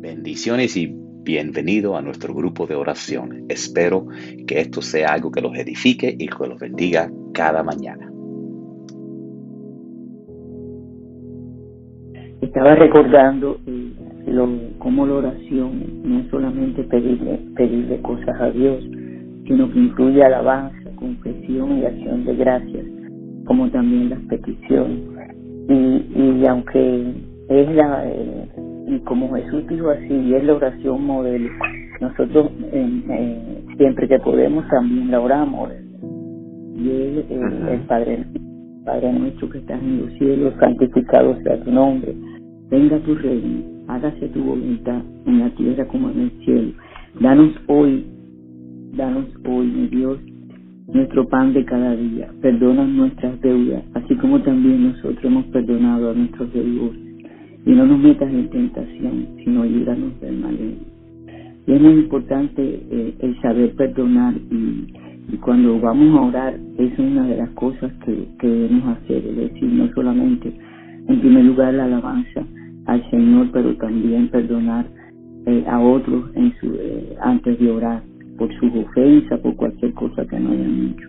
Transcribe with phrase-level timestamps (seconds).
[0.00, 3.46] Bendiciones y bienvenido a nuestro grupo de oración.
[3.48, 4.06] Espero
[4.46, 8.08] que esto sea algo que los edifique y que los bendiga cada mañana.
[12.40, 13.92] Estaba recordando eh,
[14.28, 14.48] lo,
[14.78, 18.84] cómo la oración no es solamente pedirle, pedirle cosas a Dios,
[19.48, 22.86] sino que incluye alabanza, confesión y acción de gracias,
[23.46, 25.00] como también las peticiones.
[25.68, 27.14] Y, y aunque
[27.48, 28.48] es la, eh,
[28.88, 31.50] y como Jesús dijo así, es la oración modelo,
[32.00, 35.70] nosotros eh, siempre que podemos también la oramos.
[36.76, 38.24] Y Él, eh, el Padre,
[38.84, 42.14] Padre nuestro que estás en los cielos, santificado sea tu nombre,
[42.70, 46.72] venga tu reino, hágase tu voluntad en la tierra como en el cielo.
[47.20, 48.04] Danos hoy
[48.96, 50.18] Danos hoy, mi Dios,
[50.92, 52.32] nuestro pan de cada día.
[52.40, 57.07] Perdona nuestras deudas, así como también nosotros hemos perdonado a nuestros deudores.
[57.68, 60.56] Y no nos metas en tentación, sino ayúdanos del mal.
[61.66, 67.26] Y es muy importante eh, el saber perdonar y, cuando vamos a orar es una
[67.26, 70.50] de las cosas que, debemos hacer, es decir, no solamente
[71.06, 72.46] en primer lugar la alabanza
[72.86, 74.86] al Señor, pero también perdonar
[75.44, 78.02] eh, a otros en su, eh, antes de orar
[78.38, 81.08] por sus ofensas, por cualquier cosa que no hayan hecho.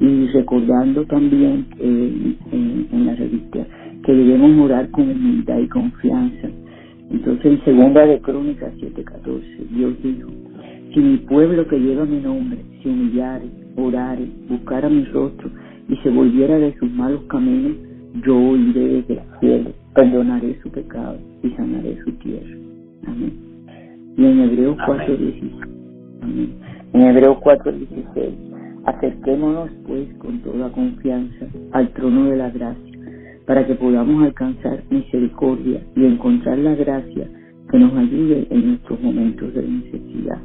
[0.00, 3.66] Y recordando también eh, en, la revista
[4.08, 6.48] que debemos orar con humildad y confianza.
[7.10, 10.30] Entonces en segunda de Crónicas 7:14 Dios dijo,
[10.94, 13.44] si mi pueblo que lleva mi nombre se humillare,
[13.76, 15.50] orare, buscara mi rostro
[15.90, 17.76] y se volviera de sus malos caminos,
[18.24, 22.56] yo oiré desde el cielo, perdonaré su pecado y sanaré su tierra.
[23.06, 23.34] Amén.
[24.16, 25.68] Y en Hebreos 4:16
[26.94, 28.32] en Hebreo 4:16,
[28.86, 32.87] acerquémonos pues con toda confianza al trono de la gracia,
[33.48, 37.26] para que podamos alcanzar misericordia y encontrar la gracia
[37.70, 40.38] que nos ayude en nuestros momentos de necesidad.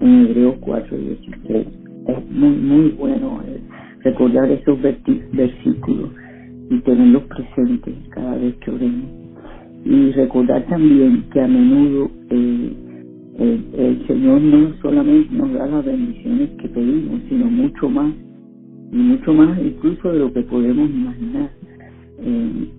[0.00, 1.66] En Hebreo 4:16
[2.06, 3.60] es muy, muy bueno eh,
[4.04, 6.10] recordar esos versículos
[6.70, 9.10] y tenerlos presentes cada vez que oremos.
[9.84, 12.72] Y recordar también que a menudo eh,
[13.40, 18.14] el, Señor no solamente nos da las bendiciones que pedimos, sino mucho más,
[18.92, 21.50] y mucho más incluso de lo que podemos imaginar.
[22.18, 22.70] En,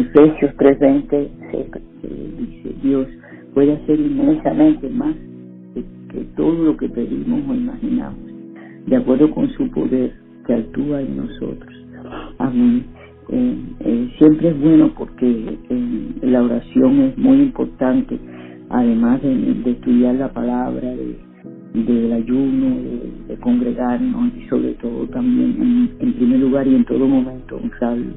[0.00, 1.28] Efesios 3:20
[2.38, 3.06] dice, Dios
[3.54, 5.14] puede hacer inmensamente más
[5.74, 5.84] que,
[6.36, 8.18] todo lo que pedimos o imaginamos,
[8.86, 10.12] de acuerdo con su poder
[10.46, 11.74] que actúa en nosotros.
[12.38, 12.84] Amén.
[13.28, 18.18] Eh, eh, siempre es bueno porque eh, la oración es muy importante
[18.70, 20.94] además de, estudiar la palabra,
[21.74, 22.76] del ayuno,
[23.28, 28.12] de, congregarnos y sobre todo también en, primer lugar y en todo momento honrarlo,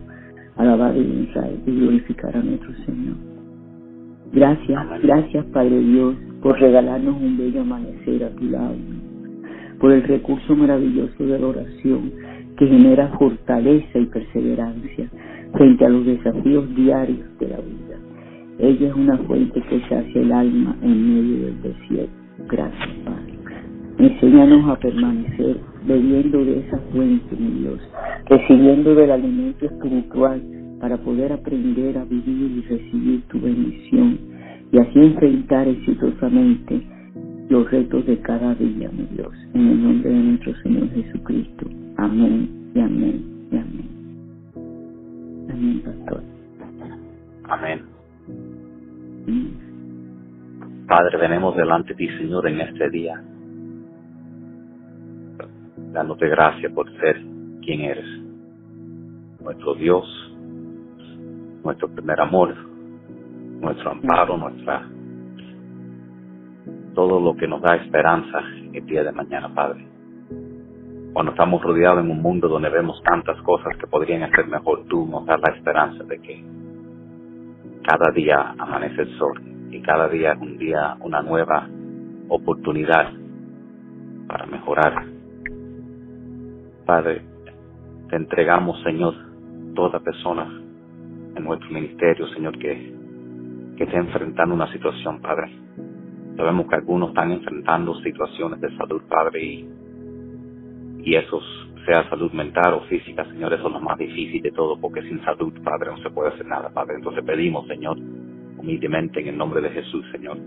[0.57, 1.29] alabar y,
[1.65, 3.15] y glorificar a nuestro Señor.
[4.31, 8.75] Gracias, gracias Padre Dios por regalarnos un bello amanecer a tu lado,
[9.79, 12.11] por el recurso maravilloso de la oración
[12.57, 15.09] que genera fortaleza y perseverancia
[15.53, 17.97] frente a los desafíos diarios de la vida.
[18.59, 22.13] Ella es una fuente que se hace el alma en medio del desierto.
[22.49, 23.33] Gracias, Padre.
[23.99, 27.79] Enséñanos a permanecer bebiendo de esa fuente, mi Dios,
[28.25, 30.41] recibiendo del alimento espiritual
[30.79, 34.19] para poder aprender a vivir y recibir tu bendición
[34.71, 36.81] y así enfrentar exitosamente
[37.49, 41.67] los retos de cada día, mi Dios, en el nombre de nuestro Señor Jesucristo.
[41.97, 43.89] Amén y amén y amén.
[45.49, 46.23] Amén, pastor.
[47.43, 47.81] Amén.
[50.87, 53.23] Padre, venimos delante de ti, Señor, en este día,
[55.93, 57.21] dándote gracias por ser
[57.61, 58.05] quien eres,
[59.39, 60.05] nuestro Dios,
[61.63, 62.53] nuestro primer amor,
[63.61, 64.89] nuestro amparo, nuestra
[66.93, 68.39] todo lo que nos da esperanza
[68.71, 69.87] el día de mañana, Padre.
[71.13, 75.05] Cuando estamos rodeados en un mundo donde vemos tantas cosas que podrían ser mejor, tú
[75.07, 76.43] nos das la esperanza de que
[77.87, 79.41] cada día amanece el sol
[79.71, 81.67] y cada día es un día, una nueva
[82.29, 83.11] oportunidad
[84.27, 85.12] para mejorar.
[86.85, 87.21] Padre,
[88.09, 89.13] te entregamos, Señor,
[89.75, 90.45] toda persona
[91.35, 92.93] en nuestro ministerio, Señor, que,
[93.77, 95.51] que esté enfrentando una situación, Padre.
[96.35, 99.69] Sabemos que algunos están enfrentando situaciones de salud, Padre, y,
[101.03, 101.43] y esos
[101.85, 105.23] sea salud mental o física, Señor, eso es lo más difícil de todo, porque sin
[105.23, 106.95] salud, Padre, no se puede hacer nada, Padre.
[106.95, 107.97] Entonces pedimos, Señor,
[108.57, 110.37] humildemente en el nombre de Jesús, Señor,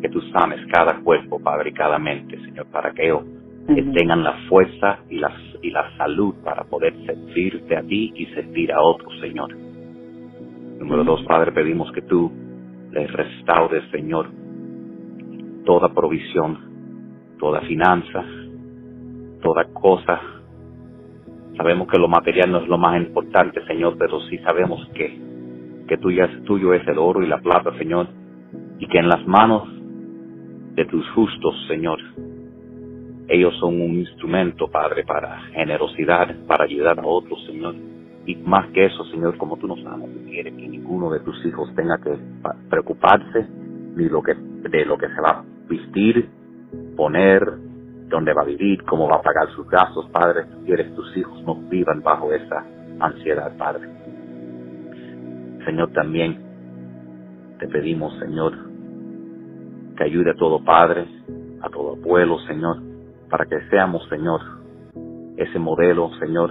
[0.00, 3.22] que tú sanes cada cuerpo, Padre, y cada mente, Señor, para que ellos
[3.66, 5.32] tengan la fuerza y la,
[5.62, 9.54] y la salud para poder servirte a ti y servir a otros, Señor.
[10.78, 12.30] Número dos, Padre, pedimos que tú
[12.90, 14.28] les restaures, Señor,
[15.64, 16.58] toda provisión,
[17.38, 18.24] toda finanza,
[19.42, 20.20] toda cosa.
[21.56, 25.20] Sabemos que lo material no es lo más importante, Señor, pero sí sabemos que,
[25.86, 28.08] que tuyo, es, tuyo es el oro y la plata, Señor,
[28.78, 29.68] y que en las manos
[30.74, 31.98] de tus justos, Señor,
[33.32, 37.74] ellos son un instrumento, Padre, para generosidad, para ayudar a otros, Señor.
[38.26, 41.42] Y más que eso, Señor, como tú nos amas, tú quieres que ninguno de tus
[41.46, 42.14] hijos tenga que
[42.68, 43.46] preocuparse
[43.96, 46.28] ni lo que, de lo que se va a vestir,
[46.94, 47.40] poner,
[48.10, 50.44] dónde va a vivir, cómo va a pagar sus gastos, Padre.
[50.52, 52.66] Tú quieres que tus hijos no vivan bajo esa
[53.00, 53.88] ansiedad, Padre.
[55.64, 56.38] Señor, también
[57.58, 58.52] te pedimos, Señor,
[59.96, 61.06] que ayude a todo Padre,
[61.62, 62.91] a todo abuelo, Señor,
[63.32, 64.42] para que seamos, Señor,
[65.38, 66.50] ese modelo, Señor,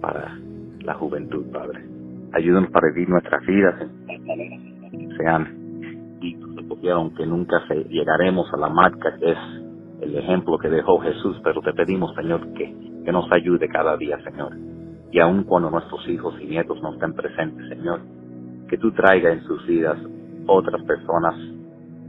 [0.00, 0.34] para
[0.80, 1.84] la juventud, Padre.
[2.32, 6.34] Ayúdanos para vivir nuestras vidas en sean y
[7.14, 9.38] que nunca llegaremos a la marca que es
[10.00, 14.18] el ejemplo que dejó Jesús, pero te pedimos, Señor, que, que nos ayude cada día,
[14.24, 14.56] Señor.
[15.12, 18.00] Y aun cuando nuestros hijos y nietos no estén presentes, Señor,
[18.70, 19.98] que tú traigas en sus vidas
[20.46, 21.34] otras personas,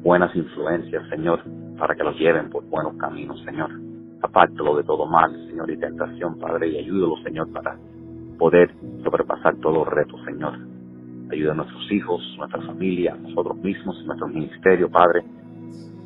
[0.05, 1.41] buenas influencias, Señor,
[1.79, 3.71] para que los lleven por buenos caminos, Señor.
[4.21, 7.75] Apártalo de todo mal, Señor, y tentación, Padre, y ayúdalo, Señor, para
[8.37, 8.71] poder
[9.03, 10.59] sobrepasar todos los retos, Señor.
[11.31, 15.23] Ayuda a nuestros hijos, nuestra familia, nosotros mismos, nuestro ministerio, Padre,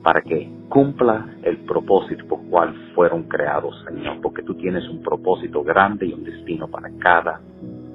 [0.02, 5.62] para que cumpla el propósito por cual fueron creados, Señor, porque tú tienes un propósito
[5.62, 7.42] grande y un destino para cada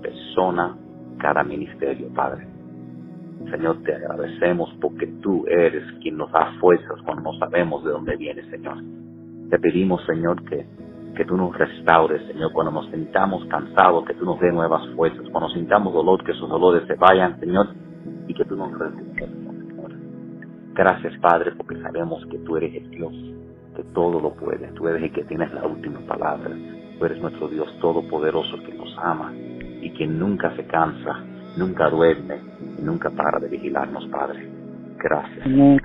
[0.03, 0.77] persona,
[1.19, 2.54] cada ministerio, Padre.
[3.51, 8.17] Señor, te agradecemos porque tú eres quien nos da fuerzas cuando no sabemos de dónde
[8.17, 8.79] viene, Señor.
[9.51, 10.67] Te pedimos, Señor, que,
[11.15, 15.29] que tú nos restaures, Señor, cuando nos sintamos cansados, que tú nos dé nuevas fuerzas,
[15.31, 17.69] cuando sintamos dolor, que esos dolores se vayan, Señor,
[18.27, 19.93] y que tú nos restaures, Señor.
[20.75, 23.13] Gracias, Padre, porque sabemos que tú eres el Dios,
[23.77, 26.51] que todo lo puede, tú eres el que tienes la última palabra,
[26.99, 31.25] tú eres nuestro Dios todopoderoso que nos ama y que nunca se cansa,
[31.57, 32.37] nunca duerme
[32.79, 34.49] y nunca para de vigilarnos, Padre.
[34.99, 35.47] Gracias.
[35.47, 35.81] Amén.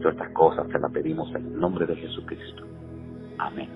[0.00, 2.64] Todas estas cosas te las pedimos en el nombre de Jesucristo.
[3.38, 3.68] Amén.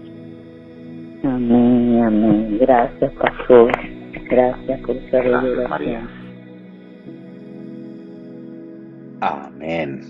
[1.24, 2.58] Amén, amén.
[2.60, 3.72] Gracias, pastor.
[4.28, 6.08] Gracias por Gracias, María.
[9.20, 10.02] Amén.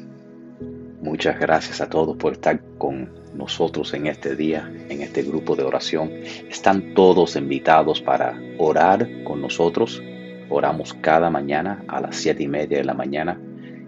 [1.01, 5.63] Muchas gracias a todos por estar con nosotros en este día, en este grupo de
[5.63, 6.11] oración.
[6.49, 10.03] Están todos invitados para orar con nosotros.
[10.49, 13.39] Oramos cada mañana a las siete y media de la mañana.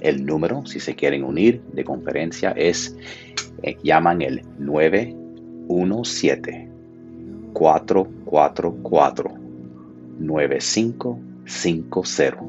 [0.00, 2.96] El número, si se quieren unir de conferencia, es,
[3.62, 5.16] eh, llaman el 9
[5.68, 6.70] 17
[7.52, 9.34] 444
[10.18, 12.44] 9550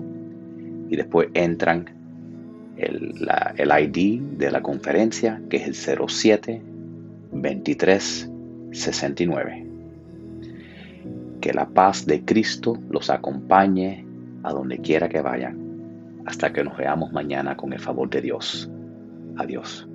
[0.89, 1.89] y después entran
[2.77, 3.27] el,
[3.57, 6.62] el ID de la conferencia que es el 07
[7.31, 8.31] 23
[8.71, 9.66] 69
[11.47, 14.05] que la paz de Cristo los acompañe
[14.44, 18.69] a donde quiera que vayan hasta que nos veamos mañana con el favor de Dios.
[19.38, 19.88] Adiós.